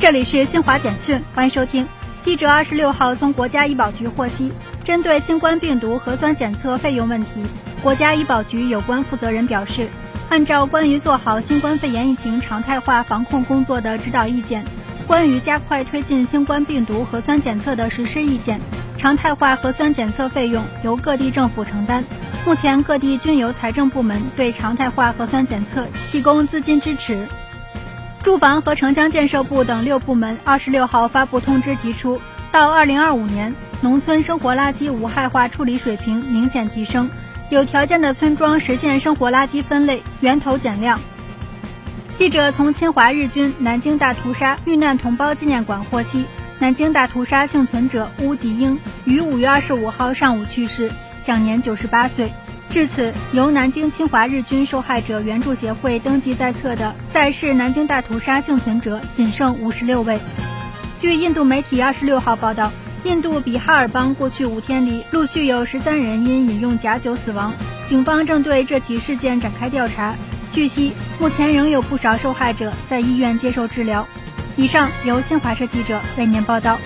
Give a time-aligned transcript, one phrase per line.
[0.00, 1.84] 这里是新华简讯，欢迎收听。
[2.20, 4.52] 记者二十六号从国家医保局获悉，
[4.84, 7.44] 针对新冠病毒核酸检测费用问题，
[7.82, 9.88] 国家医保局有关负责人表示，
[10.28, 14.64] 按照关于做好新冠肺炎疫情常态化防控工作的指导意见，
[15.08, 18.60] 关于加快推进新冠病毒核酸检测的实施意见，
[18.96, 22.04] 常态化核酸检测费用由各地政府承担。
[22.46, 27.26] 目前各地均由财政部门对常态化核酸检测提供资金支持。
[28.28, 32.20] 住房和城乡建设部等六部门二十六号发布通知，提出
[32.52, 37.08] 到二零二五年，农村生活垃圾无害化处理水平明显提升，
[37.48, 41.00] 有条件的村庄实现生活垃圾分类源头减量。
[42.16, 46.26] 记者从侵华日军南京大屠杀遇难同胞纪念馆获悉，
[46.58, 50.92] 南京大屠杀幸存者乌吉英于五月二十五号上午去世，
[51.22, 52.30] 享年九十八岁。
[52.70, 60.20] 至此，由南京侵华日军受害者援助协会登记在册的在世南京大屠杀幸存者仅剩五十六位。
[60.98, 62.70] 据印度媒体二十六号报道，
[63.04, 67.54] 印度比哈尔邦过去五天里陆续有十三人因饮用假酒死亡，
[67.88, 70.14] 警方正对这起事件展开调查。
[70.52, 74.06] 据悉，目前仍有不少受害者在医院接受治疗。
[74.56, 76.78] 以上由新华社记者为您报道。